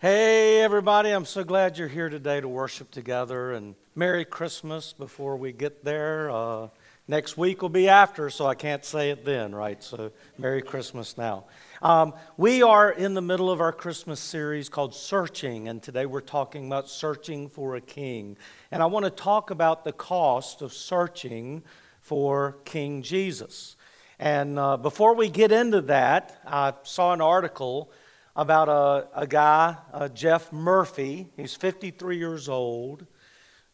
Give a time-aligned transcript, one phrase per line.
[0.00, 3.50] Hey, everybody, I'm so glad you're here today to worship together.
[3.50, 6.30] And Merry Christmas before we get there.
[6.30, 6.68] Uh,
[7.08, 9.82] next week will be after, so I can't say it then, right?
[9.82, 11.46] So, Merry Christmas now.
[11.82, 16.20] Um, we are in the middle of our Christmas series called Searching, and today we're
[16.20, 18.36] talking about searching for a king.
[18.70, 21.64] And I want to talk about the cost of searching
[22.02, 23.74] for King Jesus.
[24.20, 27.90] And uh, before we get into that, I saw an article
[28.38, 31.26] about a, a guy, uh, Jeff Murphy.
[31.36, 33.04] He's 53 years old,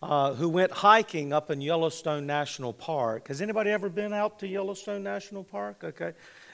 [0.00, 3.28] uh, who went hiking up in Yellowstone National Park.
[3.28, 5.84] Has anybody ever been out to Yellowstone National Park?
[5.84, 6.12] Okay.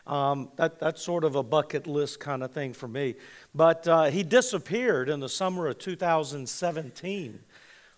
[0.08, 3.14] Um, that, that's sort of a bucket list kind of thing for me.
[3.54, 7.38] But uh, he disappeared in the summer of 2017.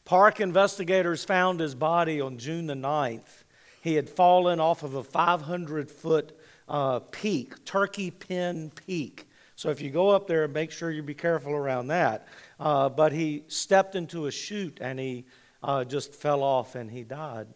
[0.05, 3.45] Park investigators found his body on June the 9th.
[3.81, 6.39] He had fallen off of a 500 foot
[6.69, 9.27] uh, peak, Turkey Pen Peak
[9.63, 12.27] so if you go up there, make sure you be careful around that.
[12.59, 15.25] Uh, but he stepped into a chute and he
[15.63, 17.47] uh, just fell off and he died.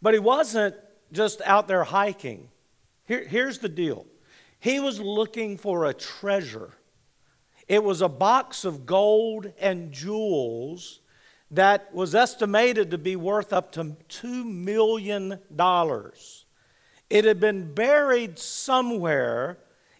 [0.00, 0.74] But he wasn't
[1.12, 2.48] just out there hiking.
[3.04, 4.06] Here, here's the deal
[4.58, 6.70] he was looking for a treasure.
[7.66, 11.00] It was a box of gold and jewels
[11.50, 15.38] that was estimated to be worth up to $2 million.
[17.10, 19.58] It had been buried somewhere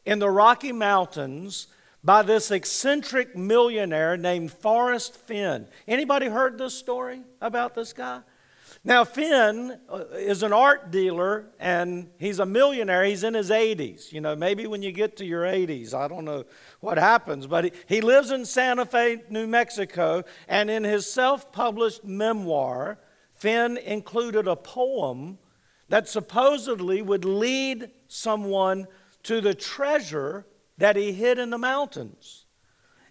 [0.08, 1.66] in the Rocky Mountains
[2.02, 5.66] by this eccentric millionaire named Forrest Fenn.
[5.86, 8.22] Anybody heard this story about this guy?
[8.82, 13.04] Now, Fenn uh, is an art dealer and he's a millionaire.
[13.04, 14.10] He's in his 80s.
[14.10, 16.44] You know, maybe when you get to your 80s, I don't know
[16.80, 21.52] what happens, but he, he lives in Santa Fe, New Mexico, and in his self
[21.52, 22.98] published memoir,
[23.34, 25.36] Finn included a poem
[25.90, 28.86] that supposedly would lead someone
[29.28, 30.46] to the treasure
[30.78, 32.46] that he hid in the mountains.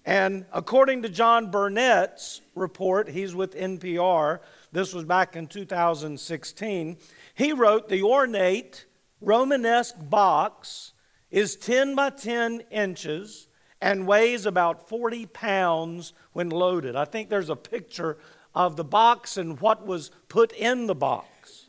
[0.04, 4.40] And according to John Burnett's report, he's with NPR,
[4.72, 6.98] this was back in 2016,
[7.36, 8.88] he wrote the ornate
[9.22, 10.94] Romanesque box
[11.30, 13.48] is 10 by 10 inches
[13.80, 16.96] and weighs about 40 pounds when loaded.
[16.96, 18.18] I think there's a picture
[18.56, 21.68] of the box and what was put in the box.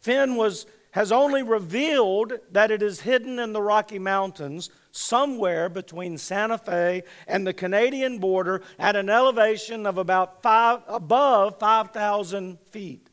[0.00, 6.16] Fenn was has only revealed that it is hidden in the Rocky Mountains somewhere between
[6.16, 13.10] Santa Fe and the Canadian border at an elevation of about five, above 5,000 feet.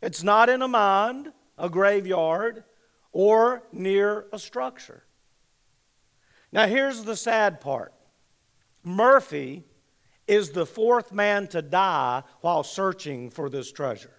[0.00, 2.62] It's not in a mine, a graveyard,
[3.10, 5.02] or near a structure.
[6.52, 7.92] Now, here's the sad part
[8.84, 9.64] Murphy
[10.28, 14.13] is the fourth man to die while searching for this treasure.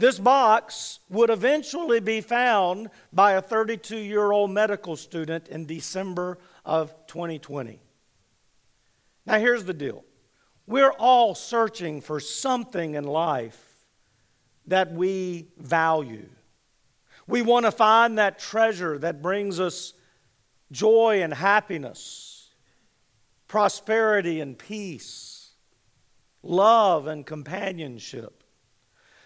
[0.00, 6.38] This box would eventually be found by a 32 year old medical student in December
[6.64, 7.78] of 2020.
[9.26, 10.02] Now, here's the deal
[10.66, 13.62] we're all searching for something in life
[14.68, 16.30] that we value.
[17.26, 19.92] We want to find that treasure that brings us
[20.72, 22.48] joy and happiness,
[23.48, 25.50] prosperity and peace,
[26.42, 28.39] love and companionship.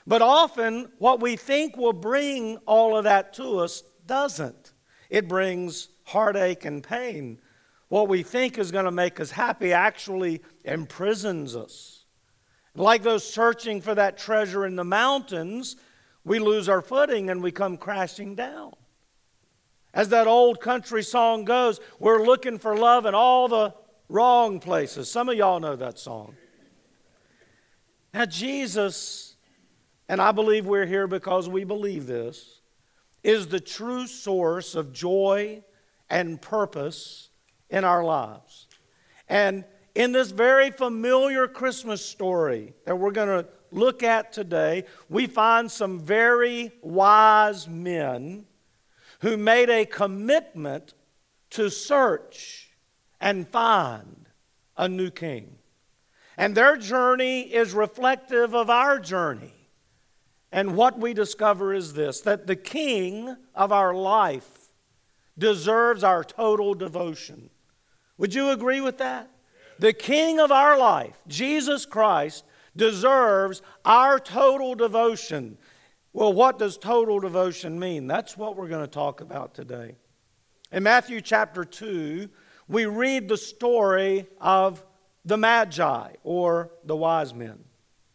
[0.06, 4.72] But often, what we think will bring all of that to us doesn't.
[5.08, 7.40] It brings heartache and pain.
[7.88, 12.04] What we think is going to make us happy actually imprisons us.
[12.74, 15.76] Like those searching for that treasure in the mountains,
[16.24, 18.72] we lose our footing and we come crashing down.
[19.94, 23.72] As that old country song goes, we're looking for love in all the
[24.08, 25.08] wrong places.
[25.08, 26.34] Some of y'all know that song.
[28.12, 29.33] Now, Jesus
[30.08, 32.60] and I believe we're here because we believe this,
[33.22, 35.62] is the true source of joy
[36.10, 37.30] and purpose
[37.70, 38.68] in our lives.
[39.28, 39.64] And
[39.94, 45.70] in this very familiar Christmas story that we're going to look at today, we find
[45.70, 48.44] some very wise men
[49.20, 50.92] who made a commitment
[51.50, 52.70] to search
[53.20, 54.28] and find
[54.76, 55.56] a new king.
[56.36, 59.53] And their journey is reflective of our journey.
[60.54, 64.70] And what we discover is this that the king of our life
[65.36, 67.50] deserves our total devotion.
[68.18, 69.28] Would you agree with that?
[69.80, 72.44] The king of our life, Jesus Christ,
[72.76, 75.58] deserves our total devotion.
[76.12, 78.06] Well, what does total devotion mean?
[78.06, 79.96] That's what we're going to talk about today.
[80.70, 82.28] In Matthew chapter 2,
[82.68, 84.84] we read the story of
[85.24, 87.64] the Magi or the wise men.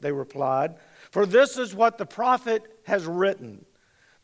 [0.00, 0.76] they replied,
[1.10, 3.64] for this is what the prophet has written.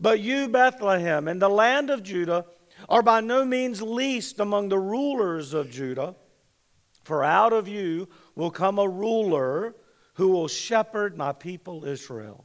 [0.00, 2.46] But you, Bethlehem, in the land of Judah,
[2.88, 6.16] are by no means least among the rulers of Judah,
[7.04, 9.74] for out of you will come a ruler
[10.14, 12.44] who will shepherd my people Israel.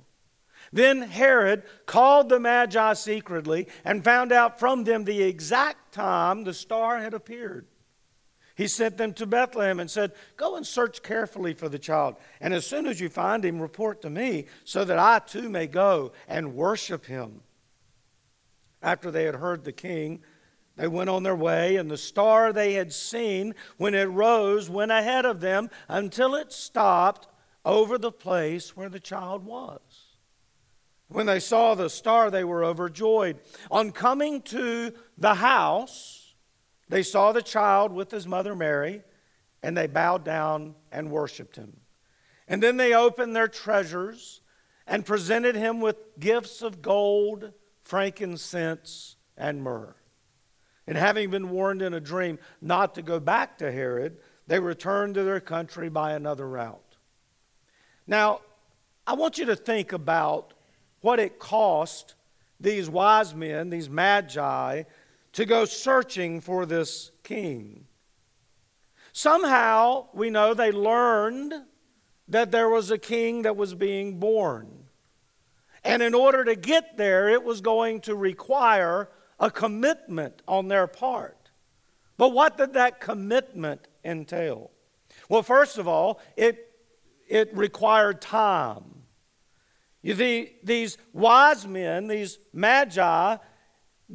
[0.72, 6.54] Then Herod called the Magi secretly and found out from them the exact time the
[6.54, 7.68] star had appeared.
[8.60, 12.18] He sent them to Bethlehem and said, Go and search carefully for the child.
[12.42, 15.66] And as soon as you find him, report to me, so that I too may
[15.66, 17.40] go and worship him.
[18.82, 20.24] After they had heard the king,
[20.76, 24.92] they went on their way, and the star they had seen when it rose went
[24.92, 27.30] ahead of them until it stopped
[27.64, 29.80] over the place where the child was.
[31.08, 33.40] When they saw the star, they were overjoyed.
[33.72, 36.19] On coming to the house,
[36.90, 39.04] they saw the child with his mother Mary,
[39.62, 41.78] and they bowed down and worshiped him.
[42.48, 44.42] And then they opened their treasures
[44.88, 47.54] and presented him with gifts of gold,
[47.84, 49.96] frankincense, and myrrh.
[50.88, 55.14] And having been warned in a dream not to go back to Herod, they returned
[55.14, 56.98] to their country by another route.
[58.08, 58.42] Now,
[59.06, 60.56] I want you to think about
[61.02, 62.16] what it cost
[62.60, 64.84] these wise men, these magi,
[65.34, 67.86] to go searching for this king.
[69.12, 71.54] Somehow, we know they learned
[72.28, 74.86] that there was a king that was being born.
[75.84, 79.10] And in order to get there, it was going to require
[79.40, 81.50] a commitment on their part.
[82.18, 84.72] But what did that commitment entail?
[85.30, 86.72] Well, first of all, it,
[87.28, 88.84] it required time.
[90.02, 93.38] You, the, these wise men, these magi,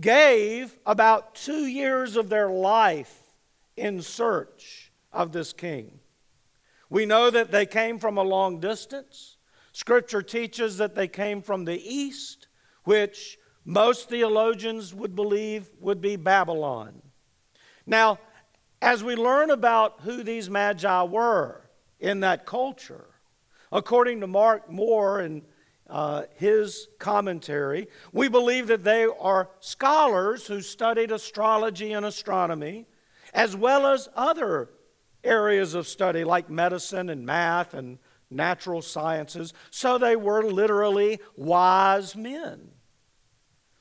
[0.00, 3.16] gave about two years of their life
[3.76, 6.00] in search of this king.
[6.90, 9.36] We know that they came from a long distance.
[9.72, 12.48] Scripture teaches that they came from the east,
[12.84, 17.02] which most theologians would believe would be Babylon.
[17.86, 18.18] Now,
[18.82, 21.68] as we learn about who these magi were
[21.98, 23.06] in that culture,
[23.72, 25.42] according to Mark Moore and
[25.88, 27.88] uh, his commentary.
[28.12, 32.86] We believe that they are scholars who studied astrology and astronomy,
[33.32, 34.70] as well as other
[35.22, 37.98] areas of study like medicine and math and
[38.30, 39.52] natural sciences.
[39.70, 42.70] So they were literally wise men.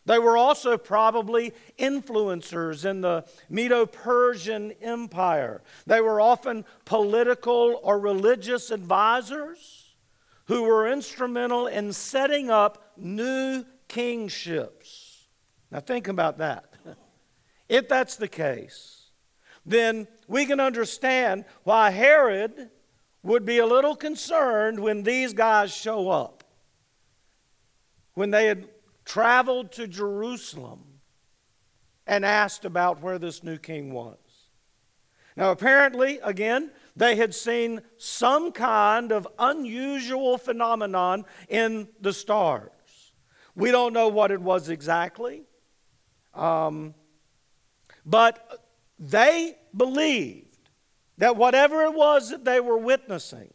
[0.06, 5.64] They were also probably influencers in the Medo Persian Empire.
[5.88, 9.83] They were often political or religious advisors
[10.46, 15.28] who were instrumental in setting up new kingships.
[15.72, 16.66] Now, think about that.
[17.70, 19.10] If that's the case,
[19.66, 22.70] then we can understand why Herod
[23.24, 26.44] would be a little concerned when these guys show up.
[28.14, 28.68] When they had
[29.06, 30.84] traveled to Jerusalem
[32.06, 34.18] and asked about where this new king was.
[35.36, 42.70] Now, apparently, again, they had seen some kind of unusual phenomenon in the stars.
[43.56, 45.44] We don't know what it was exactly,
[46.34, 46.94] um,
[48.06, 48.66] but
[49.00, 50.70] they believed
[51.18, 53.54] that whatever it was that they were witnessing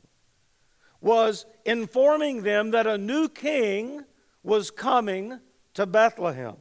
[1.01, 4.05] was informing them that a new king
[4.43, 5.41] was coming
[5.75, 6.57] to Bethlehem.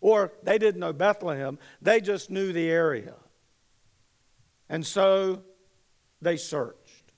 [0.00, 3.14] Or they didn't know Bethlehem, they just knew the area.
[4.68, 5.42] And so
[6.20, 7.12] they searched.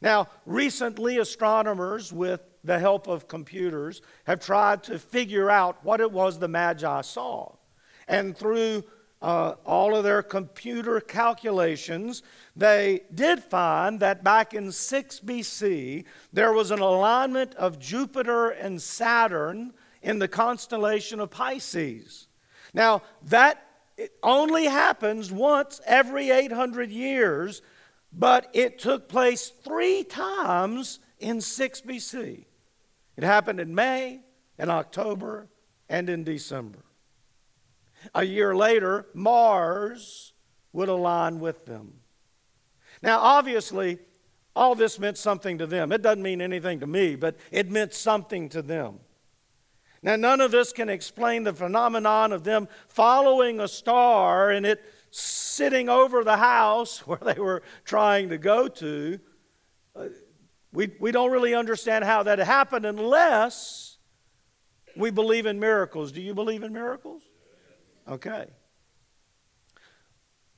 [0.00, 6.10] Now, recently, astronomers, with the help of computers, have tried to figure out what it
[6.10, 7.54] was the Magi saw.
[8.08, 8.84] And through
[9.22, 12.22] uh, all of their computer calculations,
[12.56, 18.80] they did find that back in 6 BC, there was an alignment of Jupiter and
[18.80, 22.28] Saturn in the constellation of Pisces.
[22.72, 23.66] Now, that
[24.22, 27.60] only happens once every 800 years
[28.12, 32.44] but it took place three times in 6 BC.
[33.16, 34.20] It happened in May,
[34.58, 35.48] in October,
[35.88, 36.84] and in December.
[38.14, 40.32] A year later, Mars
[40.72, 41.94] would align with them.
[43.02, 43.98] Now, obviously,
[44.54, 45.92] all this meant something to them.
[45.92, 49.00] It doesn't mean anything to me, but it meant something to them.
[50.02, 54.82] Now, none of this can explain the phenomenon of them following a star and it
[55.10, 59.18] sitting over the house where they were trying to go to.
[59.94, 60.06] Uh,
[60.72, 63.98] we, we don't really understand how that happened unless
[64.96, 66.12] we believe in miracles.
[66.12, 67.22] Do you believe in miracles?
[68.08, 68.46] Okay.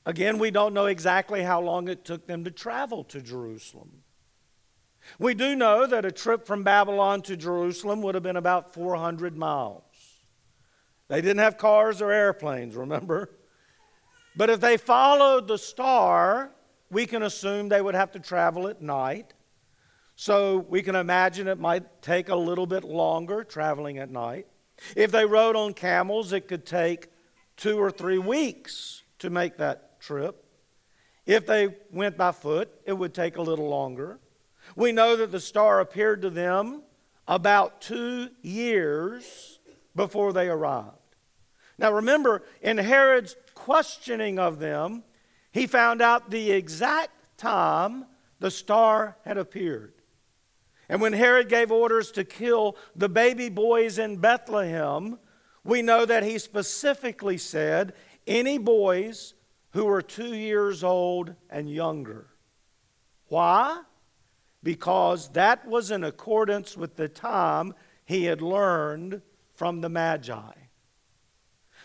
[0.05, 4.03] Again, we don't know exactly how long it took them to travel to Jerusalem.
[5.19, 9.37] We do know that a trip from Babylon to Jerusalem would have been about 400
[9.37, 9.83] miles.
[11.09, 13.31] They didn't have cars or airplanes, remember?
[14.37, 16.51] But if they followed the star,
[16.91, 19.35] we can assume they would have to travel at night.
[20.17, 24.47] So we can imagine it might take a little bit longer traveling at night.
[24.97, 27.09] If they rode on camels, it could take
[27.57, 30.45] two or three weeks to make that trip.
[31.27, 34.19] If they went by foot, it would take a little longer.
[34.77, 36.83] We know that the star appeared to them
[37.29, 39.61] about two years
[39.95, 40.97] before they arrived.
[41.79, 45.05] Now remember, in Herod's questioning of them,
[45.51, 48.07] he found out the exact time
[48.41, 49.95] the star had appeared.
[50.89, 55.19] And when Herod gave orders to kill the baby boys in Bethlehem,
[55.65, 57.95] we know that he specifically said
[58.27, 59.35] any boys
[59.71, 62.27] who were two years old and younger.
[63.29, 63.83] Why?
[64.63, 70.53] because that was in accordance with the time he had learned from the Magi.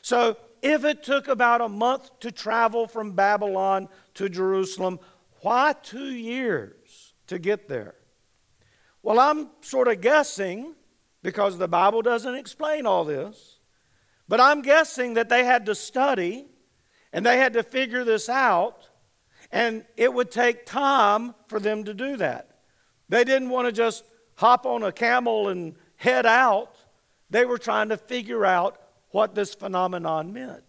[0.01, 4.99] So, if it took about a month to travel from Babylon to Jerusalem,
[5.41, 7.95] why two years to get there?
[9.03, 10.75] Well, I'm sort of guessing,
[11.23, 13.59] because the Bible doesn't explain all this,
[14.27, 16.47] but I'm guessing that they had to study
[17.13, 18.89] and they had to figure this out,
[19.51, 22.59] and it would take time for them to do that.
[23.07, 24.03] They didn't want to just
[24.35, 26.75] hop on a camel and head out.
[27.29, 28.77] They were trying to figure out
[29.09, 30.63] what this phenomenon meant.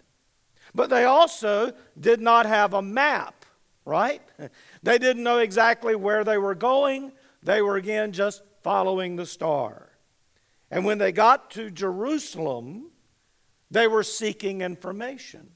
[0.74, 3.44] But they also did not have a map,
[3.84, 4.22] right?
[4.82, 7.12] They didn't know exactly where they were going.
[7.42, 9.90] They were again just following the star.
[10.70, 12.90] And when they got to Jerusalem,
[13.70, 15.50] they were seeking information.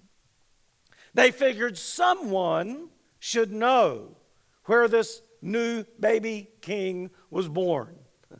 [1.15, 4.17] They figured someone should know
[4.65, 7.97] where this new baby king was born.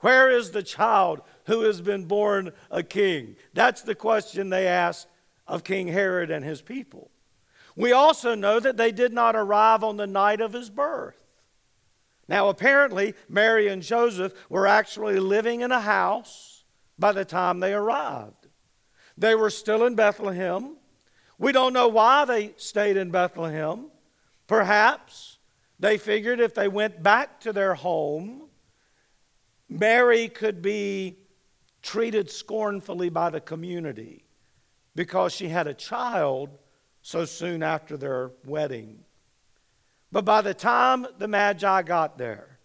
[0.00, 3.34] Where is the child who has been born a king?
[3.54, 5.08] That's the question they asked
[5.46, 7.10] of King Herod and his people.
[7.74, 11.16] We also know that they did not arrive on the night of his birth.
[12.28, 16.64] Now, apparently, Mary and Joseph were actually living in a house
[16.98, 18.48] by the time they arrived.
[19.16, 20.76] They were still in Bethlehem.
[21.38, 23.90] We don't know why they stayed in Bethlehem.
[24.46, 25.38] Perhaps
[25.80, 28.50] they figured if they went back to their home,
[29.66, 31.16] Mary could be
[31.82, 34.24] treated scornfully by the community
[34.94, 36.50] because she had a child
[37.02, 39.04] so soon after their wedding.
[40.10, 42.58] But by the time the Magi got there,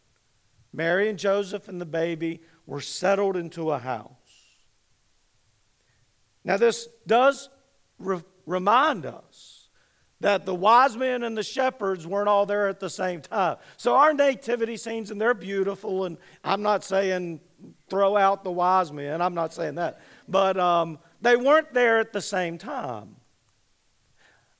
[0.74, 4.10] Mary and Joseph and the baby were settled into a house.
[6.43, 7.50] Now, this does
[8.00, 9.67] re- remind us
[10.20, 13.58] that the wise men and the shepherds weren't all there at the same time.
[13.77, 17.41] So our nativity scenes, and they're beautiful, and I'm not saying
[17.89, 20.01] throw out the wise men, I'm not saying that.
[20.27, 23.15] But um, they weren't there at the same time.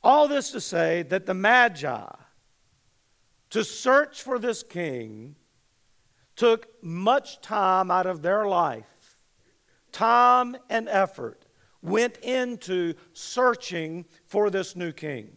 [0.03, 2.05] All this to say that the Magi,
[3.51, 5.36] to search for this king,
[6.36, 9.17] took much time out of their life,
[9.91, 11.45] time and effort
[11.83, 15.36] went into searching for this new king.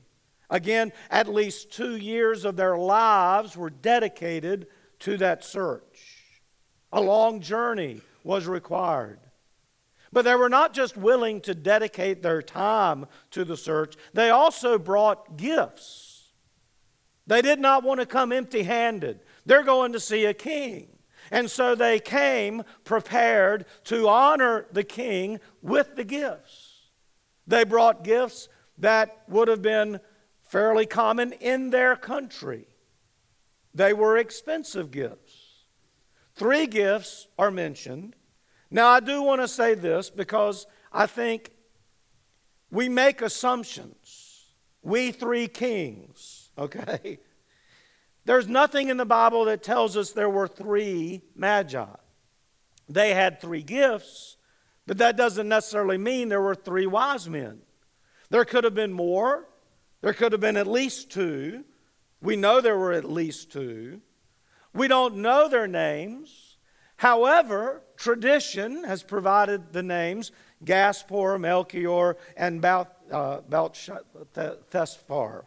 [0.49, 4.69] Again, at least two years of their lives were dedicated
[5.01, 5.96] to that search.
[6.93, 9.21] A long journey was required.
[10.13, 14.79] But they were not just willing to dedicate their time to the search, they also
[14.79, 16.31] brought gifts.
[17.27, 19.21] They did not want to come empty handed.
[19.45, 20.89] They're going to see a king.
[21.31, 26.83] And so they came prepared to honor the king with the gifts.
[27.47, 30.01] They brought gifts that would have been
[30.43, 32.69] fairly common in their country.
[33.75, 35.46] They were expensive gifts.
[36.37, 38.15] Three gifts are mentioned.
[38.71, 41.51] Now, I do want to say this because I think
[42.71, 44.53] we make assumptions.
[44.83, 47.19] We three kings, okay?
[48.27, 51.87] There's nothing in the Bible that tells us there were three magi.
[52.89, 54.37] They had three gifts,
[54.87, 57.61] but that doesn't necessarily mean there were three wise men.
[58.31, 59.49] There could have been more.
[60.03, 61.65] There could have been at least two.
[62.21, 64.03] We know there were at least two.
[64.77, 66.59] We don't know their names.
[66.97, 70.33] However, tradition has provided the names
[70.65, 74.05] Gaspar, Melchior, and uh, Belteshazzar.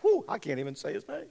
[0.02, 1.26] Whew, I can't even say his name.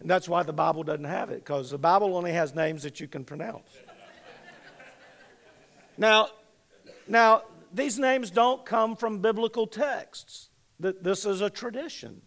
[0.00, 3.00] And that's why the Bible doesn't have it, because the Bible only has names that
[3.00, 3.70] you can pronounce.
[5.96, 6.28] now,
[7.08, 10.50] now, these names don't come from biblical texts.
[10.78, 12.22] This is a tradition.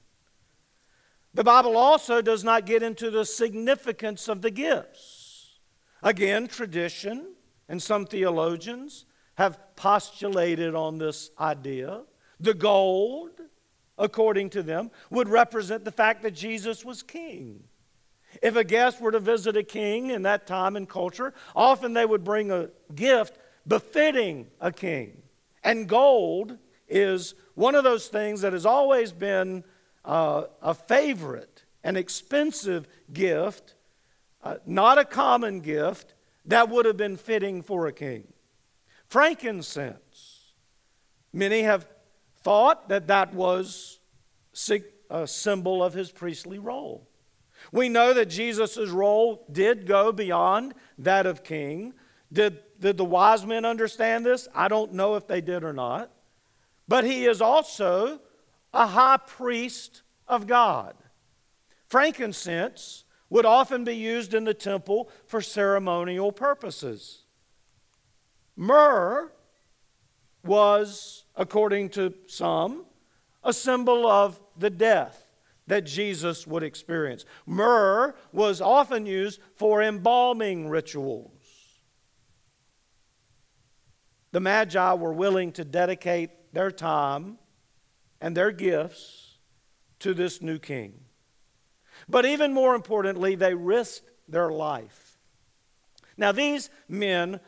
[1.39, 5.59] The Bible also does not get into the significance of the gifts.
[6.03, 7.33] Again, tradition
[7.69, 9.05] and some theologians
[9.35, 12.01] have postulated on this idea.
[12.41, 13.39] The gold,
[13.97, 17.63] according to them, would represent the fact that Jesus was king.
[18.41, 22.05] If a guest were to visit a king in that time and culture, often they
[22.05, 25.21] would bring a gift befitting a king.
[25.63, 26.57] And gold
[26.89, 29.63] is one of those things that has always been
[30.09, 33.75] uh, a favorite, an expensive gift,
[34.43, 38.23] uh, not a common gift that would have been fitting for a king.
[39.07, 40.53] Frankincense.
[41.31, 41.87] Many have
[42.41, 43.99] thought that that was
[45.11, 47.07] a symbol of his priestly role.
[47.71, 51.93] We know that Jesus' role did go beyond that of king.
[52.33, 54.47] Did, did the wise men understand this?
[54.55, 56.11] I don't know if they did or not.
[56.87, 58.21] But he is also
[58.73, 60.95] a high priest of God.
[61.87, 67.23] Frankincense would often be used in the temple for ceremonial purposes.
[68.55, 69.31] Myrrh
[70.43, 72.85] was, according to some,
[73.43, 75.27] a symbol of the death
[75.67, 77.25] that Jesus would experience.
[77.45, 81.31] Myrrh was often used for embalming rituals.
[84.31, 87.37] The Magi were willing to dedicate their time
[88.21, 89.37] and their gifts
[89.99, 91.01] to this new king.
[92.07, 95.17] But even more importantly, they risked their life.
[96.17, 97.39] Now, these men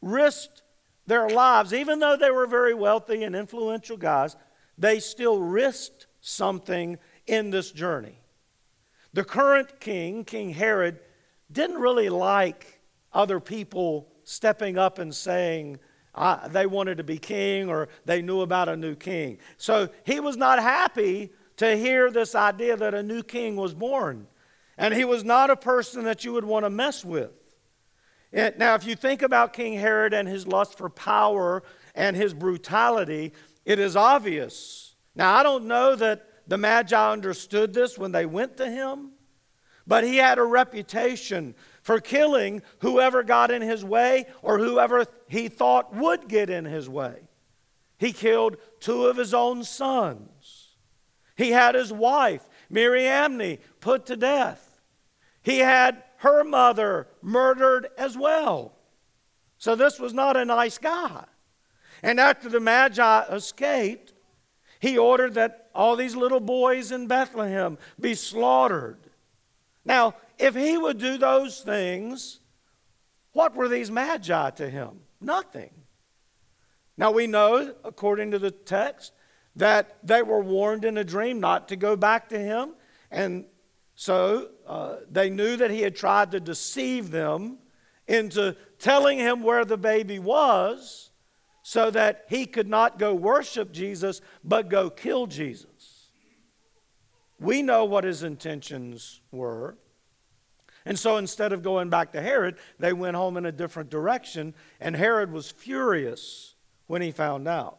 [0.00, 0.62] risked
[1.06, 4.36] their lives, even though they were very wealthy and influential guys,
[4.78, 8.18] they still risked something in this journey.
[9.12, 11.00] The current king, King Herod,
[11.52, 12.80] didn't really like
[13.12, 15.78] other people stepping up and saying
[16.14, 19.38] uh, they wanted to be king or they knew about a new king.
[19.56, 24.26] So he was not happy to hear this idea that a new king was born.
[24.76, 27.30] And he was not a person that you would want to mess with.
[28.32, 31.62] Now, if you think about King Herod and his lust for power
[31.94, 33.32] and his brutality,
[33.64, 34.96] it is obvious.
[35.14, 39.12] Now, I don't know that the Magi understood this when they went to him,
[39.86, 45.48] but he had a reputation for killing whoever got in his way or whoever he
[45.48, 47.28] thought would get in his way.
[47.98, 50.76] He killed two of his own sons.
[51.36, 54.80] He had his wife, Mariamne, put to death.
[55.42, 58.72] He had her mother murdered as well.
[59.58, 61.26] So this was not a nice guy.
[62.02, 64.14] And after the Magi escaped,
[64.80, 69.10] he ordered that all these little boys in Bethlehem be slaughtered.
[69.84, 72.40] Now, if he would do those things,
[73.32, 75.00] what were these Magi to him?
[75.20, 75.70] Nothing.
[76.96, 79.12] Now, we know, according to the text,
[79.56, 82.74] that they were warned in a dream not to go back to him.
[83.10, 83.44] And
[83.94, 87.58] so uh, they knew that he had tried to deceive them
[88.06, 91.10] into telling him where the baby was
[91.62, 96.10] so that he could not go worship Jesus but go kill Jesus.
[97.38, 99.76] We know what his intentions were.
[100.86, 104.54] And so instead of going back to Herod, they went home in a different direction,
[104.80, 106.54] and Herod was furious
[106.86, 107.78] when he found out.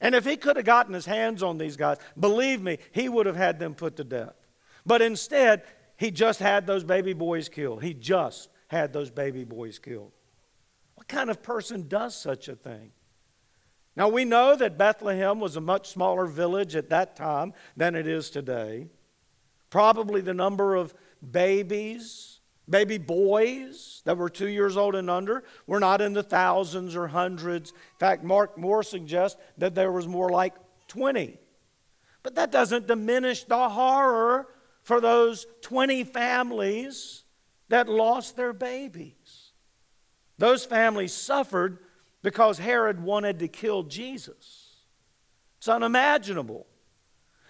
[0.00, 3.26] And if he could have gotten his hands on these guys, believe me, he would
[3.26, 4.34] have had them put to death.
[4.86, 5.62] But instead,
[5.96, 7.82] he just had those baby boys killed.
[7.82, 10.12] He just had those baby boys killed.
[10.94, 12.92] What kind of person does such a thing?
[13.96, 18.06] Now, we know that Bethlehem was a much smaller village at that time than it
[18.06, 18.88] is today.
[19.70, 20.94] Probably the number of
[21.32, 26.96] babies, baby boys that were two years old and under, were not in the thousands
[26.96, 27.70] or hundreds.
[27.70, 30.54] In fact, Mark Moore suggests that there was more like
[30.88, 31.38] 20.
[32.22, 34.48] But that doesn't diminish the horror
[34.82, 37.24] for those 20 families
[37.68, 39.52] that lost their babies.
[40.38, 41.78] Those families suffered
[42.22, 44.76] because Herod wanted to kill Jesus.
[45.58, 46.66] It's unimaginable.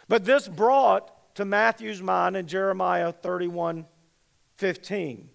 [0.08, 3.86] But this brought to Matthew's mind in Jeremiah 31
[4.56, 5.30] 15.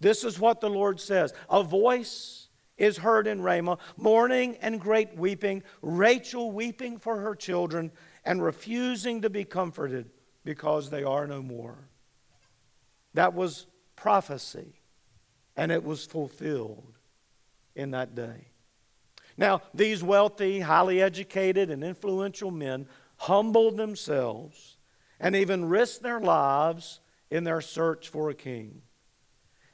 [0.00, 5.16] This is what the Lord says A voice is heard in Ramah, mourning and great
[5.16, 7.92] weeping, Rachel weeping for her children
[8.24, 10.10] and refusing to be comforted
[10.44, 11.88] because they are no more.
[13.14, 14.80] That was prophecy,
[15.56, 16.98] and it was fulfilled
[17.76, 18.48] in that day.
[19.36, 22.86] Now, these wealthy, highly educated, and influential men
[23.16, 24.71] humbled themselves
[25.22, 28.82] and even risked their lives in their search for a king.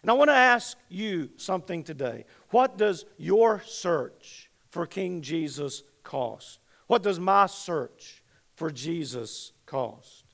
[0.03, 2.27] And I want to ask you something today.
[2.51, 6.61] What does your search for King Jesus cost?
[6.87, 8.23] What does my search
[8.55, 10.25] for Jesus cost?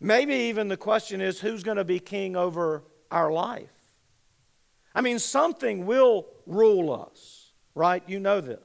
[0.00, 3.68] Maybe even the question is who's going to be king over our life?
[4.94, 8.02] I mean, something will rule us, right?
[8.06, 8.58] You know this.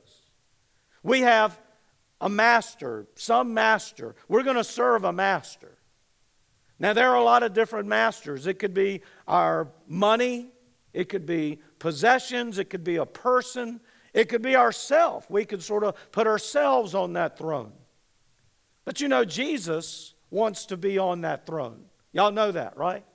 [1.03, 1.59] We have
[2.25, 4.15] a master, some master.
[4.27, 5.77] We're going to serve a master.
[6.79, 8.47] Now, there are a lot of different masters.
[8.47, 10.47] It could be our money,
[10.91, 13.79] it could be possessions, it could be a person,
[14.11, 15.29] it could be ourself.
[15.29, 17.73] We could sort of put ourselves on that throne.
[18.85, 21.85] But you know, Jesus wants to be on that throne.
[22.11, 23.05] Y'all know that, right?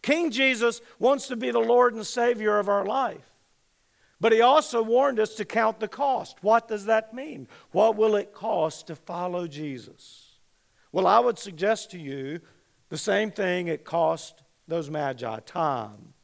[0.00, 3.30] King Jesus wants to be the Lord and Savior of our life.
[4.20, 6.38] But he also warned us to count the cost.
[6.42, 7.46] What does that mean?
[7.70, 10.38] What will it cost to follow Jesus?
[10.90, 12.40] Well, I would suggest to you
[12.88, 16.14] the same thing it cost those magi time.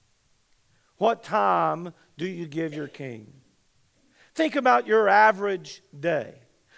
[0.96, 3.32] What time do you give your king?
[4.34, 6.34] Think about your average day.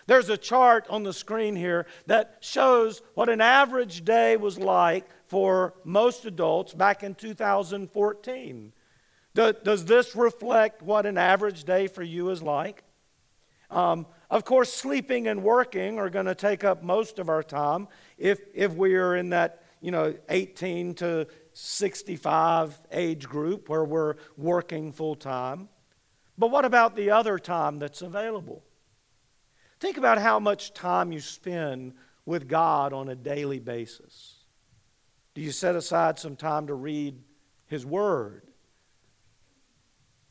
[0.06, 5.04] There's a chart on the screen here that shows what an average day was like
[5.26, 8.72] for most adults back in 2014.
[9.36, 12.82] Does this reflect what an average day for you is like?
[13.70, 17.88] Um, of course, sleeping and working are going to take up most of our time
[18.16, 24.14] if, if we are in that you know 18 to 65 age group where we're
[24.36, 25.68] working full time.
[26.38, 28.62] But what about the other time that's available?
[29.80, 31.94] Think about how much time you spend
[32.24, 34.36] with God on a daily basis.
[35.34, 37.22] Do you set aside some time to read
[37.66, 38.42] His Word?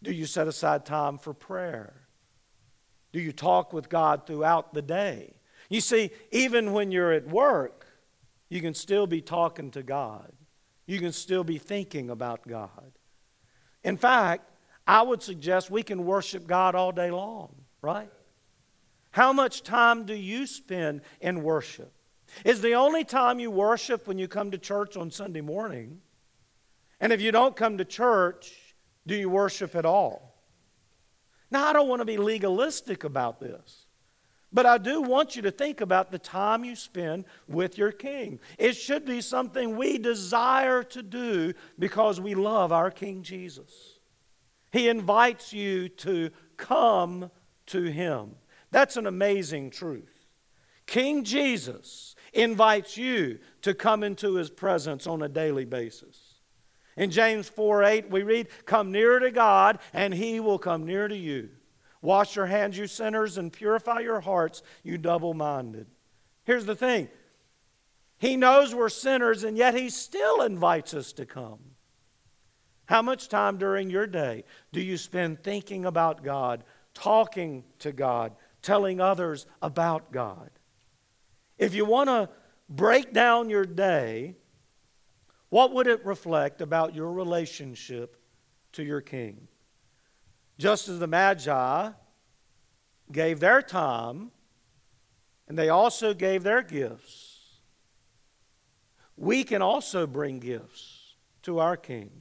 [0.05, 1.91] Do you set aside time for prayer?
[3.11, 5.33] Do you talk with God throughout the day?
[5.67, 7.87] You see, even when you're at work,
[8.47, 10.31] you can still be talking to God.
[10.85, 12.91] You can still be thinking about God.
[13.83, 14.47] In fact,
[14.85, 18.11] I would suggest we can worship God all day long, right?
[19.09, 21.91] How much time do you spend in worship?
[22.43, 26.01] Is the only time you worship when you come to church on Sunday morning?
[26.99, 28.53] And if you don't come to church,
[29.07, 30.35] do you worship at all?
[31.51, 33.85] Now, I don't want to be legalistic about this,
[34.51, 38.39] but I do want you to think about the time you spend with your King.
[38.57, 43.99] It should be something we desire to do because we love our King Jesus.
[44.71, 47.29] He invites you to come
[47.67, 48.35] to Him.
[48.71, 50.25] That's an amazing truth.
[50.85, 56.24] King Jesus invites you to come into his presence on a daily basis.
[56.97, 61.07] In James 4 8, we read, Come near to God, and he will come near
[61.07, 61.49] to you.
[62.01, 65.87] Wash your hands, you sinners, and purify your hearts, you double minded.
[66.43, 67.09] Here's the thing
[68.17, 71.59] He knows we're sinners, and yet He still invites us to come.
[72.85, 78.33] How much time during your day do you spend thinking about God, talking to God,
[78.61, 80.49] telling others about God.
[81.57, 82.29] If you want to
[82.69, 84.35] break down your day,
[85.55, 88.17] what would it reflect about your relationship
[88.73, 89.47] to your king?
[90.57, 91.91] Just as the Magi
[93.09, 94.31] gave their time
[95.47, 97.61] and they also gave their gifts,
[99.15, 102.11] we can also bring gifts to our king.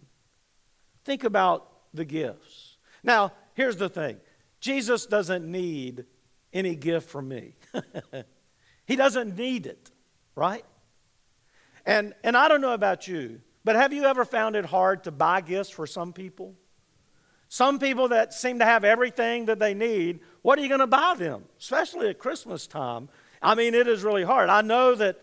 [1.04, 2.76] Think about the gifts.
[3.02, 4.20] Now, here's the thing
[4.60, 6.04] Jesus doesn't need
[6.52, 7.56] any gift from me.
[8.86, 9.90] he doesn't need it,
[10.36, 10.64] right?
[11.86, 15.10] And, and I don't know about you, but have you ever found it hard to
[15.10, 16.54] buy gifts for some people?
[17.48, 20.86] Some people that seem to have everything that they need, what are you going to
[20.86, 21.44] buy them?
[21.58, 23.08] Especially at Christmas time.
[23.40, 24.48] I mean, it is really hard.
[24.48, 25.20] I know that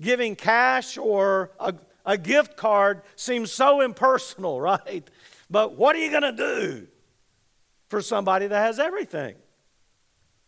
[0.00, 5.08] giving cash or a, a gift card seems so impersonal, right?
[5.50, 6.86] But what are you going to do
[7.88, 9.34] for somebody that has everything?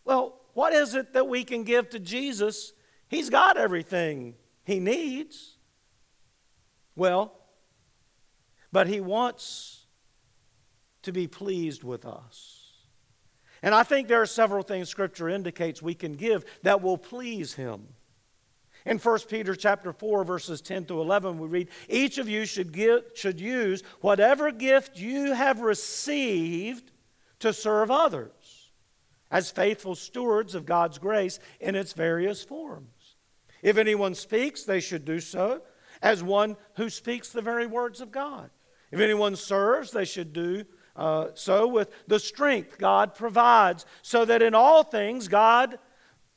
[0.05, 2.73] Well, what is it that we can give to Jesus?
[3.09, 4.35] He's got everything
[4.67, 5.55] he needs.
[6.93, 7.33] Well,
[8.69, 9.85] but he wants
[11.03, 12.73] to be pleased with us.
[13.63, 17.53] And I think there are several things scripture indicates we can give that will please
[17.53, 17.87] him.
[18.85, 22.73] In 1 Peter chapter 4 verses 10 to 11 we read each of you should
[22.73, 26.91] give should use whatever gift you have received
[27.39, 28.71] to serve others
[29.31, 32.96] as faithful stewards of God's grace in its various forms.
[33.61, 35.61] If anyone speaks, they should do so
[36.01, 38.49] as one who speaks the very words of God.
[38.91, 40.65] If anyone serves, they should do
[40.97, 45.77] Uh, so, with the strength God provides, so that in all things God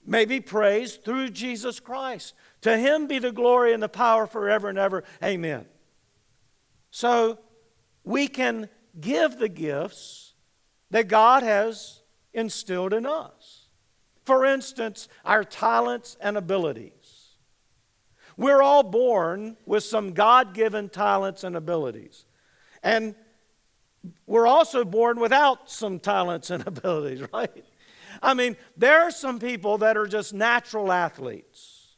[0.04, 2.34] may be praised through Jesus Christ.
[2.60, 5.02] To him be the glory and the power forever and ever.
[5.24, 5.64] Amen.
[6.90, 7.38] So,
[8.04, 8.68] we can
[9.00, 10.34] give the gifts
[10.90, 12.02] that God has
[12.34, 13.68] instilled in us.
[14.26, 16.99] For instance, our talents and abilities.
[18.40, 22.24] We're all born with some God given talents and abilities.
[22.82, 23.14] And
[24.26, 27.62] we're also born without some talents and abilities, right?
[28.22, 31.88] I mean, there are some people that are just natural athletes.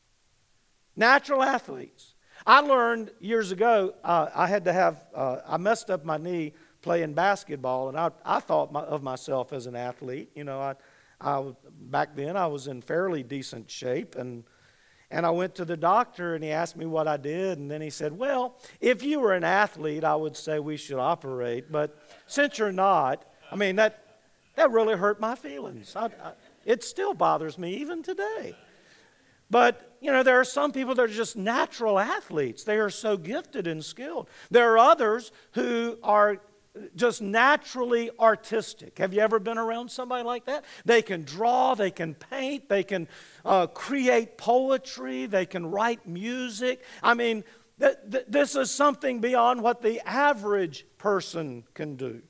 [0.97, 2.15] Natural athletes.
[2.45, 6.55] I learned years ago, uh, I had to have, uh, I messed up my knee
[6.81, 10.33] playing basketball, and I, I thought my, of myself as an athlete.
[10.35, 10.75] You know, I,
[11.21, 11.53] I,
[11.83, 14.43] back then I was in fairly decent shape, and
[15.13, 17.59] and I went to the doctor and he asked me what I did.
[17.59, 20.99] And then he said, Well, if you were an athlete, I would say we should
[20.99, 21.71] operate.
[21.71, 21.97] But
[22.27, 24.17] since you're not, I mean, that,
[24.57, 25.95] that really hurt my feelings.
[25.95, 26.33] I, I,
[26.65, 28.57] it still bothers me even today.
[29.51, 32.65] But, you know, there are some people that are just natural athletes.
[32.65, 34.29] They are so gifted and skilled.
[34.51, 36.39] There are others who are
[36.95, 38.99] just naturally artistic.
[38.99, 40.65] Have you ever been around somebody like that?
[40.85, 43.09] They can draw, they can paint, they can
[43.45, 46.83] uh, create poetry, they can write music.
[47.03, 47.45] I mean,
[47.79, 52.23] th- th- this is something beyond what the average person can do.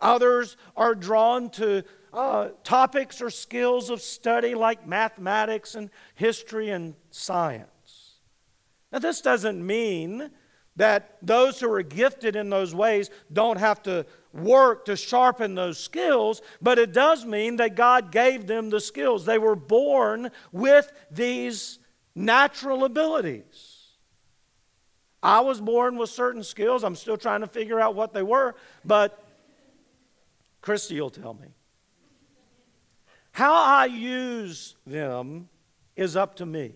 [0.00, 6.94] Others are drawn to uh, topics or skills of study like mathematics and history and
[7.10, 8.14] science.
[8.92, 10.30] Now, this doesn't mean
[10.78, 15.78] that those who are gifted in those ways don't have to work to sharpen those
[15.78, 19.24] skills, but it does mean that God gave them the skills.
[19.24, 21.80] They were born with these
[22.14, 23.74] natural abilities.
[25.20, 26.84] I was born with certain skills.
[26.84, 29.22] I'm still trying to figure out what they were, but
[30.60, 31.48] Christy will tell me.
[33.32, 35.48] How I use them
[35.96, 36.74] is up to me,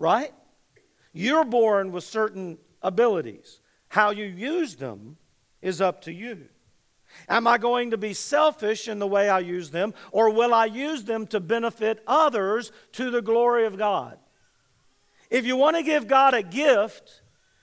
[0.00, 0.32] right?
[1.12, 3.60] You're born with certain abilities.
[3.88, 5.16] How you use them
[5.60, 6.46] is up to you.
[7.28, 10.66] Am I going to be selfish in the way I use them, or will I
[10.66, 14.18] use them to benefit others to the glory of God?
[15.30, 17.22] If you want to give God a gift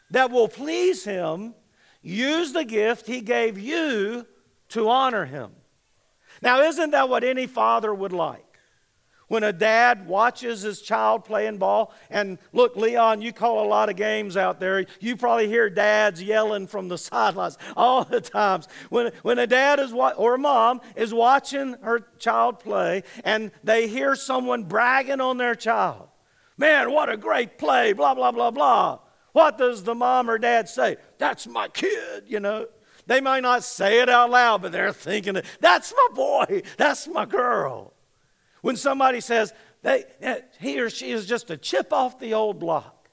[0.09, 1.53] that will please Him,
[2.01, 4.25] use the gift He gave you
[4.69, 5.51] to honor Him.
[6.41, 8.50] Now, isn't that what any father would like?
[9.31, 11.93] When a dad watches his child playing ball.
[12.09, 14.85] And look, Leon, you call a lot of games out there.
[14.99, 18.67] You probably hear dads yelling from the sidelines all the times.
[18.89, 23.53] When, when a dad is wa- or a mom is watching her child play and
[23.63, 26.09] they hear someone bragging on their child,
[26.57, 28.99] man, what a great play, blah, blah, blah, blah.
[29.31, 30.97] What does the mom or dad say?
[31.19, 32.67] That's my kid, you know.
[33.07, 37.23] They might not say it out loud, but they're thinking, that's my boy, that's my
[37.23, 37.93] girl.
[38.61, 42.59] When somebody says they, eh, he or she is just a chip off the old
[42.59, 43.09] block,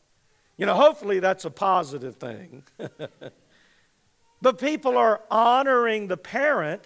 [0.57, 2.65] you know, hopefully that's a positive thing.
[4.43, 6.83] but people are honoring the parent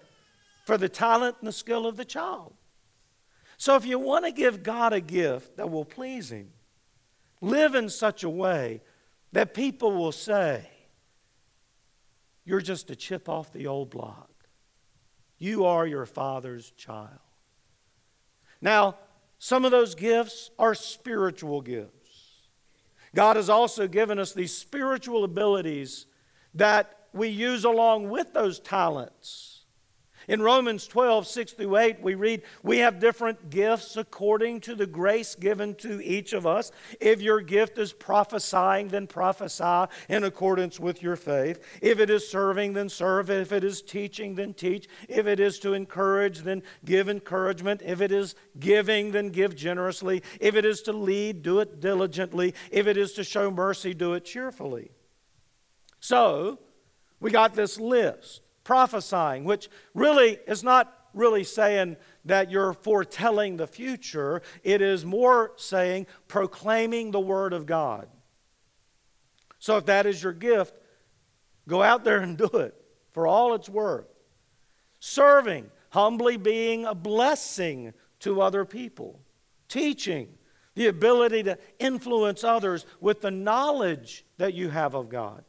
[0.64, 2.54] for the talent and the skill of the child.
[3.56, 6.50] So if you want to give God a gift that will please Him,
[7.40, 8.82] live in such a way
[9.32, 10.68] that people will say,
[12.44, 14.28] You're just a chip off the old block.
[15.38, 17.18] You are your father's child.
[18.62, 18.96] Now,
[19.38, 21.90] some of those gifts are spiritual gifts.
[23.14, 26.06] God has also given us these spiritual abilities
[26.54, 29.61] that we use along with those talents
[30.28, 34.86] in Romans 12, 6 through 8, we read, We have different gifts according to the
[34.86, 36.70] grace given to each of us.
[37.00, 41.60] If your gift is prophesying, then prophesy in accordance with your faith.
[41.80, 43.30] If it is serving, then serve.
[43.30, 44.88] If it is teaching, then teach.
[45.08, 47.82] If it is to encourage, then give encouragement.
[47.84, 50.22] If it is giving, then give generously.
[50.40, 52.54] If it is to lead, do it diligently.
[52.70, 54.90] If it is to show mercy, do it cheerfully.
[56.00, 56.58] So,
[57.20, 63.66] we got this list prophesying, which really is not really saying that you're foretelling the
[63.66, 68.08] future, it is more saying proclaiming the Word of God.
[69.58, 70.74] So if that is your gift,
[71.68, 72.74] go out there and do it
[73.12, 74.06] for all it's worth.
[74.98, 79.20] Serving, humbly being a blessing to other people.
[79.68, 80.28] Teaching,
[80.74, 85.44] the ability to influence others with the knowledge that you have of God.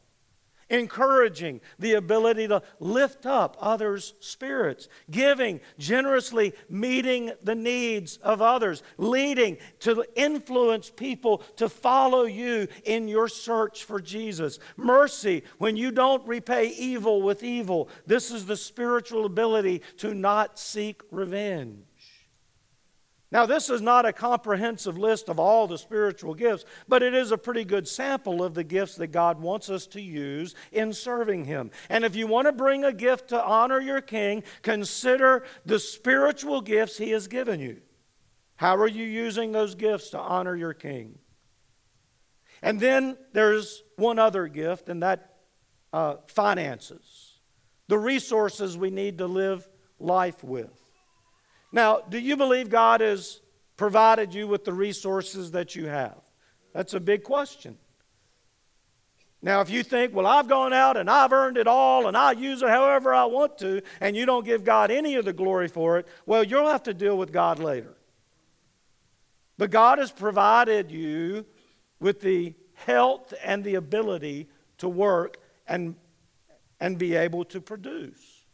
[0.68, 8.82] Encouraging, the ability to lift up others' spirits, giving, generously meeting the needs of others,
[8.98, 14.58] leading to influence people to follow you in your search for Jesus.
[14.76, 17.88] Mercy, when you don't repay evil with evil.
[18.06, 21.84] This is the spiritual ability to not seek revenge.
[23.34, 27.32] Now, this is not a comprehensive list of all the spiritual gifts, but it is
[27.32, 31.46] a pretty good sample of the gifts that God wants us to use in serving
[31.46, 31.72] Him.
[31.88, 36.60] And if you want to bring a gift to honor your King, consider the spiritual
[36.60, 37.80] gifts He has given you.
[38.54, 41.18] How are you using those gifts to honor your King?
[42.62, 45.38] And then there's one other gift, and that
[45.92, 47.40] uh, finances,
[47.88, 49.68] the resources we need to live
[49.98, 50.83] life with.
[51.74, 53.40] Now, do you believe God has
[53.76, 56.16] provided you with the resources that you have?
[56.72, 57.76] That's a big question.
[59.42, 62.30] Now, if you think, well, I've gone out and I've earned it all and I
[62.30, 65.66] use it however I want to, and you don't give God any of the glory
[65.66, 67.96] for it, well, you'll have to deal with God later.
[69.58, 71.44] But God has provided you
[71.98, 75.96] with the health and the ability to work and,
[76.78, 78.44] and be able to produce.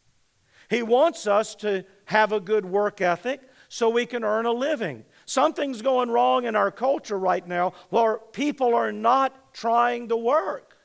[0.70, 5.04] He wants us to have a good work ethic so we can earn a living.
[5.26, 10.76] Something's going wrong in our culture right now where people are not trying to work.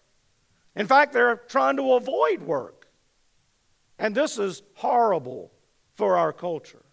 [0.76, 2.88] In fact, they're trying to avoid work.
[3.98, 5.52] And this is horrible
[5.96, 6.86] for our culture.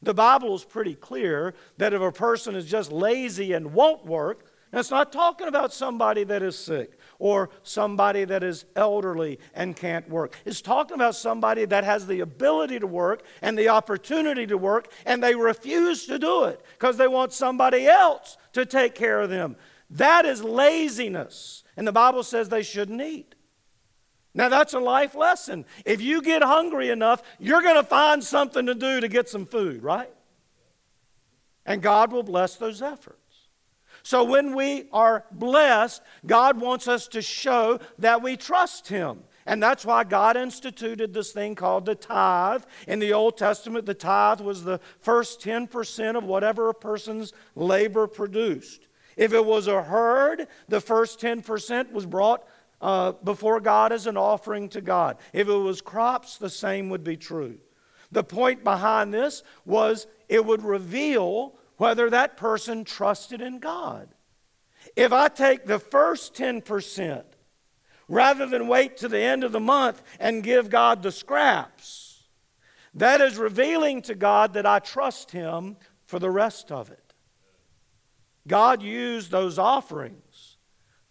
[0.00, 4.51] The Bible is pretty clear that if a person is just lazy and won't work,
[4.80, 10.08] it's not talking about somebody that is sick or somebody that is elderly and can't
[10.08, 10.34] work.
[10.46, 14.90] It's talking about somebody that has the ability to work and the opportunity to work,
[15.04, 19.28] and they refuse to do it because they want somebody else to take care of
[19.28, 19.56] them.
[19.90, 21.64] That is laziness.
[21.76, 23.34] And the Bible says they shouldn't eat.
[24.34, 25.66] Now, that's a life lesson.
[25.84, 29.44] If you get hungry enough, you're going to find something to do to get some
[29.44, 30.12] food, right?
[31.66, 33.21] And God will bless those efforts.
[34.02, 39.20] So when we are blessed, God wants us to show that we trust Him.
[39.46, 42.62] And that's why God instituted this thing called the tithe.
[42.86, 48.06] In the Old Testament, the tithe was the first 10% of whatever a person's labor
[48.06, 48.86] produced.
[49.16, 52.46] If it was a herd, the first 10% was brought
[52.80, 55.18] uh, before God as an offering to God.
[55.32, 57.58] If it was crops, the same would be true.
[58.10, 64.08] The point behind this was it would reveal whether that person trusted in God.
[64.96, 67.24] If I take the first 10%,
[68.08, 72.24] rather than wait to the end of the month and give God the scraps,
[72.94, 77.14] that is revealing to God that I trust Him for the rest of it.
[78.46, 80.56] God used those offerings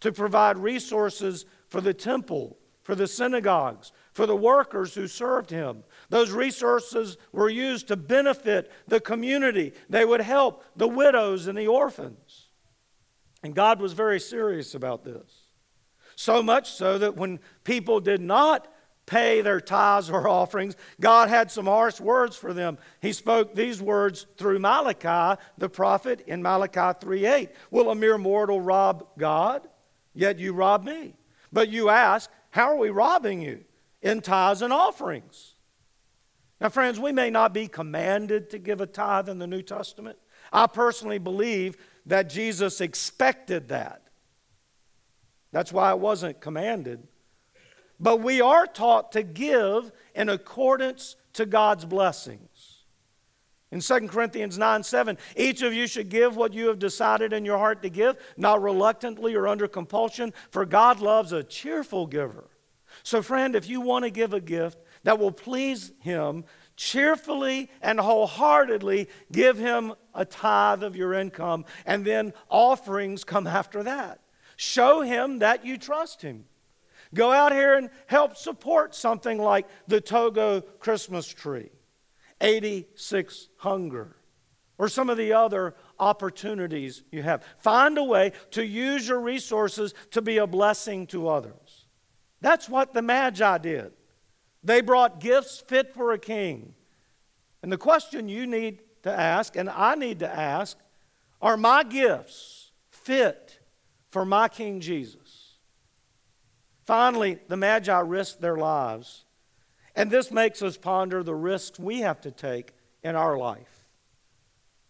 [0.00, 5.84] to provide resources for the temple, for the synagogues, for the workers who served him.
[6.10, 11.68] Those resources were used to benefit the community, they would help the widows and the
[11.68, 12.48] orphans.
[13.42, 15.48] And God was very serious about this.
[16.14, 18.68] So much so that when people did not
[19.06, 22.78] pay their tithes or offerings, God had some harsh words for them.
[23.00, 27.50] He spoke these words through Malachi, the prophet, in Malachi 3:8.
[27.70, 29.68] Will a mere mortal rob God?
[30.14, 31.16] Yet you rob me.
[31.52, 33.64] But you ask, How are we robbing you?
[34.02, 35.54] In tithes and offerings.
[36.60, 40.18] Now, friends, we may not be commanded to give a tithe in the New Testament.
[40.52, 44.02] I personally believe that Jesus expected that.
[45.52, 47.06] That's why it wasn't commanded.
[47.98, 52.84] But we are taught to give in accordance to God's blessings.
[53.70, 57.44] In 2 Corinthians 9 7, each of you should give what you have decided in
[57.44, 62.50] your heart to give, not reluctantly or under compulsion, for God loves a cheerful giver.
[63.02, 66.44] So, friend, if you want to give a gift that will please Him,
[66.76, 73.82] cheerfully and wholeheartedly give Him a tithe of your income, and then offerings come after
[73.82, 74.20] that.
[74.56, 76.44] Show Him that you trust Him.
[77.14, 81.70] Go out here and help support something like the Togo Christmas tree,
[82.40, 84.16] 86 Hunger,
[84.78, 87.44] or some of the other opportunities you have.
[87.58, 91.61] Find a way to use your resources to be a blessing to others.
[92.42, 93.92] That's what the Magi did.
[94.64, 96.74] They brought gifts fit for a king.
[97.62, 100.76] And the question you need to ask, and I need to ask,
[101.40, 103.60] are my gifts fit
[104.10, 105.56] for my King Jesus?
[106.84, 109.24] Finally, the Magi risked their lives.
[109.94, 112.72] And this makes us ponder the risks we have to take
[113.04, 113.86] in our life.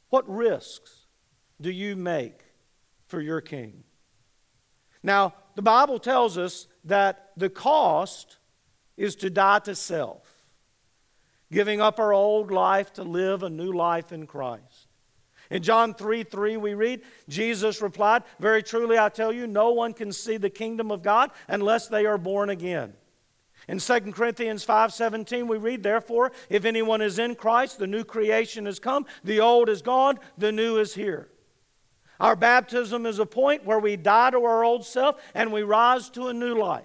[0.08, 1.06] What risks
[1.60, 2.40] do you make
[3.06, 3.84] for your King?
[5.02, 8.38] Now, the Bible tells us that the cost
[8.96, 10.44] is to die to self,
[11.50, 14.88] giving up our old life to live a new life in Christ.
[15.50, 19.92] In John 3 3, we read, Jesus replied, Very truly I tell you, no one
[19.92, 22.94] can see the kingdom of God unless they are born again.
[23.68, 28.66] In 2 Corinthians 5:17 we read therefore if anyone is in Christ the new creation
[28.66, 31.28] has come the old is gone the new is here.
[32.22, 36.08] Our baptism is a point where we die to our old self and we rise
[36.10, 36.84] to a new life.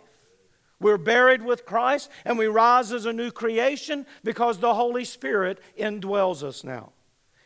[0.80, 5.60] We're buried with Christ and we rise as a new creation because the Holy Spirit
[5.80, 6.92] indwells us now.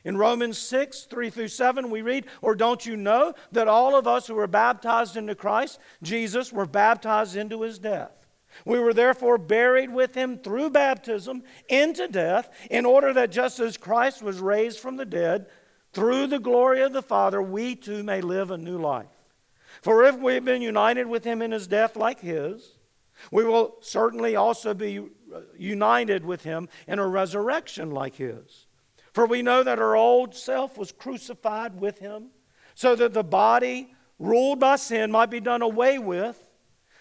[0.05, 4.07] In Romans 6, 3 through 7, we read, Or don't you know that all of
[4.07, 8.11] us who were baptized into Christ, Jesus, were baptized into his death?
[8.65, 13.77] We were therefore buried with him through baptism into death, in order that just as
[13.77, 15.47] Christ was raised from the dead
[15.93, 19.07] through the glory of the Father, we too may live a new life.
[19.81, 22.77] For if we've been united with him in his death like his,
[23.31, 28.67] we will certainly also be uh, united with him in a resurrection like his.
[29.13, 32.29] For we know that our old self was crucified with him,
[32.75, 36.41] so that the body ruled by sin might be done away with,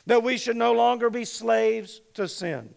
[0.07, 2.75] that we should no longer be slaves to sin.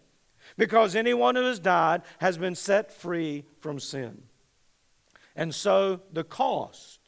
[0.56, 4.22] Because anyone who has died has been set free from sin.
[5.36, 7.00] And so the cost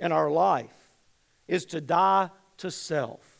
[0.00, 0.92] in our life
[1.46, 3.38] is to die to self,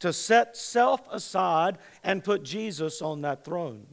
[0.00, 3.86] to set self aside and put Jesus on that throne.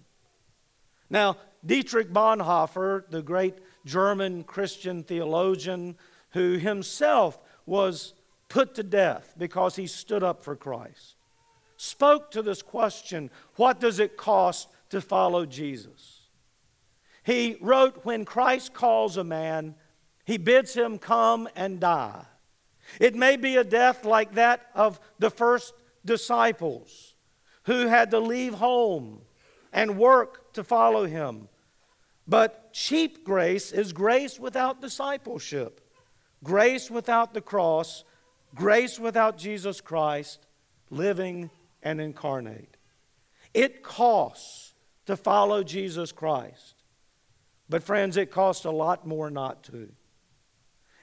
[1.09, 3.55] Now, Dietrich Bonhoeffer, the great
[3.85, 5.95] German Christian theologian
[6.31, 8.13] who himself was
[8.49, 11.15] put to death because he stood up for Christ,
[11.77, 16.14] spoke to this question what does it cost to follow Jesus?
[17.25, 19.73] He wrote, When Christ calls a man,
[20.25, 22.25] he bids him come and die.
[22.99, 25.73] It may be a death like that of the first
[26.05, 27.15] disciples
[27.63, 29.21] who had to leave home
[29.73, 31.49] and work to follow him.
[32.27, 35.81] But cheap grace is grace without discipleship,
[36.43, 38.03] grace without the cross,
[38.53, 40.45] grace without Jesus Christ
[40.91, 41.49] living
[41.81, 42.77] and incarnate.
[43.51, 44.73] It costs
[45.07, 46.74] to follow Jesus Christ.
[47.69, 49.91] But, friends, it costs a lot more not to.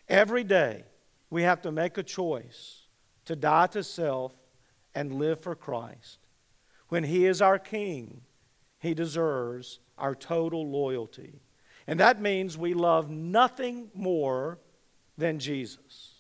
[0.09, 0.85] Every day,
[1.31, 2.83] we have to make a choice
[3.25, 4.33] to die to self
[4.95, 6.19] and live for Christ.
[6.89, 8.23] When He is our King,
[8.79, 11.41] He deserves our total loyalty.
[11.87, 14.59] And that means we love nothing more
[15.19, 16.13] than Jesus.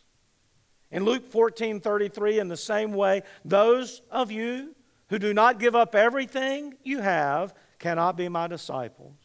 [0.90, 4.74] In Luke 14 33, in the same way, those of you
[5.08, 9.16] who do not give up everything you have cannot be my disciples.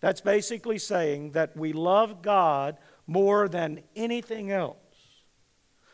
[0.00, 4.76] That's basically saying that we love God more than anything else.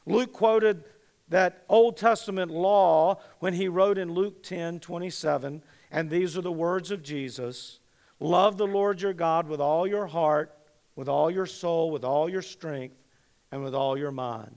[0.06, 0.84] Luke quoted
[1.28, 6.52] that Old Testament law when he wrote in Luke 10 27, and these are the
[6.52, 7.80] words of Jesus
[8.20, 10.56] Love the Lord your God with all your heart,
[10.94, 12.96] with all your soul, with all your strength,
[13.50, 14.56] and with all your mind.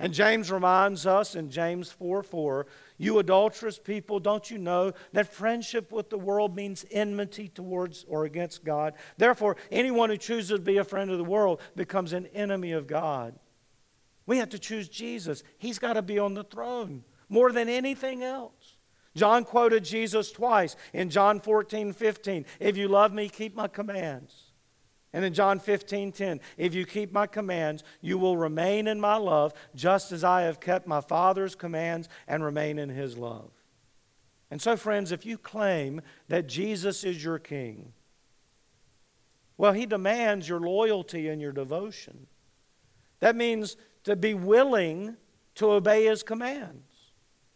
[0.00, 2.66] And James reminds us in James 4 4
[2.98, 8.24] you adulterous people, don't you know that friendship with the world means enmity towards or
[8.24, 8.94] against God?
[9.16, 12.88] Therefore, anyone who chooses to be a friend of the world becomes an enemy of
[12.88, 13.38] God.
[14.26, 15.42] We have to choose Jesus.
[15.56, 18.76] He's got to be on the throne more than anything else.
[19.14, 22.44] John quoted Jesus twice in John 14, 15.
[22.60, 24.47] If you love me, keep my commands.
[25.12, 29.16] And in John 15, 10, if you keep my commands, you will remain in my
[29.16, 33.50] love, just as I have kept my Father's commands and remain in his love.
[34.50, 37.92] And so, friends, if you claim that Jesus is your king,
[39.56, 42.26] well, he demands your loyalty and your devotion.
[43.20, 45.16] That means to be willing
[45.56, 46.84] to obey his commands.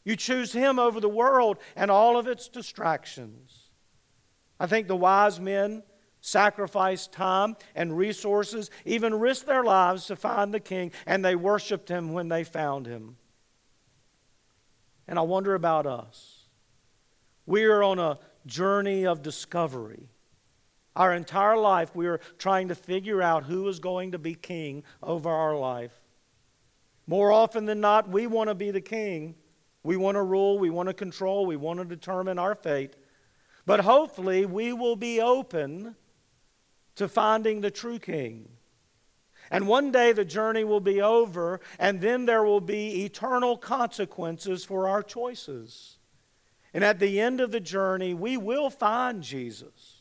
[0.05, 3.71] You choose him over the world and all of its distractions.
[4.59, 5.85] I think the wise men
[6.23, 11.91] sacrificed time and resources, even risked their lives to find the king, and they worshiped
[11.91, 13.17] him when they found him.
[15.07, 16.47] And I wonder about us.
[17.45, 20.09] We are on a journey of discovery.
[20.95, 24.85] Our entire life, we are trying to figure out who is going to be king
[25.03, 25.93] over our life.
[27.07, 29.35] More often than not, we want to be the king.
[29.83, 32.95] We want to rule, we want to control, we want to determine our fate.
[33.67, 35.97] But hopefully, we will be open
[36.97, 38.49] to finding the true king.
[39.51, 44.65] And one day the journey will be over, and then there will be eternal consequences
[44.65, 45.99] for our choices.
[46.73, 49.99] And at the end of the journey, we will find Jesus.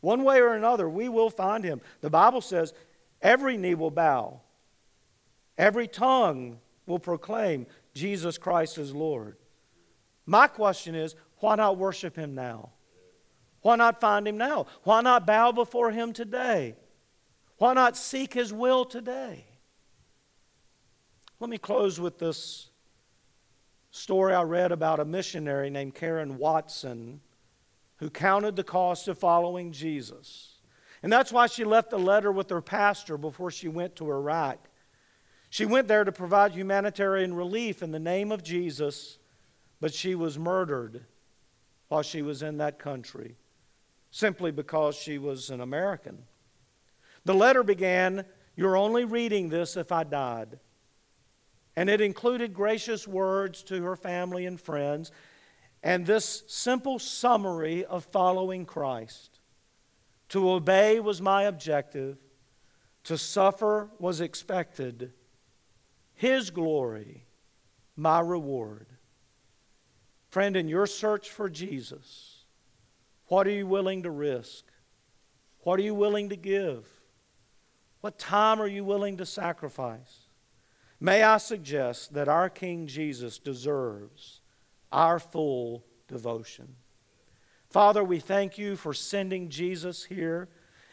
[0.00, 1.80] One way or another, we will find him.
[2.02, 2.74] The Bible says
[3.22, 4.40] every knee will bow,
[5.56, 9.36] every tongue will proclaim Jesus Christ is Lord.
[10.26, 12.70] My question is why not worship Him now?
[13.66, 14.66] Why not find Him now?
[14.84, 16.76] Why not bow before Him today?
[17.58, 19.44] Why not seek His will today?
[21.40, 22.68] Let me close with this
[23.90, 27.20] story I read about a missionary named Karen Watson
[27.96, 30.60] who counted the cost of following Jesus.
[31.02, 34.68] And that's why she left a letter with her pastor before she went to Iraq.
[35.50, 39.18] She went there to provide humanitarian relief in the name of Jesus,
[39.80, 41.04] but she was murdered
[41.88, 43.34] while she was in that country
[44.16, 46.16] simply because she was an American.
[47.26, 48.24] The letter began,
[48.56, 50.58] You're only reading this if I died.
[51.76, 55.12] And it included gracious words to her family and friends
[55.82, 59.38] and this simple summary of following Christ.
[60.30, 62.16] To obey was my objective,
[63.04, 65.12] to suffer was expected,
[66.14, 67.26] His glory,
[67.94, 68.86] my reward.
[70.30, 72.35] Friend, in your search for Jesus,
[73.28, 74.64] what are you willing to risk?
[75.60, 76.86] What are you willing to give?
[78.00, 80.28] What time are you willing to sacrifice?
[81.00, 84.40] May I suggest that our King Jesus deserves
[84.92, 86.76] our full devotion.
[87.68, 90.48] Father, we thank you for sending Jesus here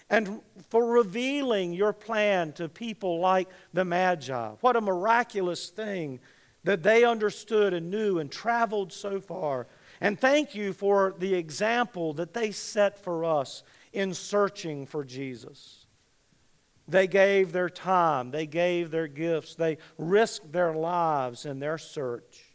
[0.10, 4.50] and for revealing your plan to people like the Magi.
[4.60, 6.20] What a miraculous thing
[6.64, 9.68] that they understood and knew and traveled so far.
[10.04, 15.86] And thank you for the example that they set for us in searching for Jesus.
[16.90, 22.54] They gave their time, they gave their gifts, they risked their lives in their search.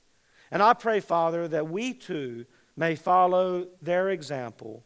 [0.51, 2.45] And I pray, Father, that we too
[2.77, 4.85] may follow their example,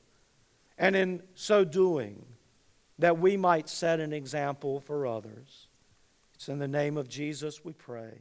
[0.78, 2.24] and in so doing,
[2.96, 5.66] that we might set an example for others.
[6.36, 8.20] It's in the name of Jesus we pray.